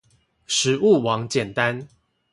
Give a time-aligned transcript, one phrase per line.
[0.47, 1.87] 食物網簡單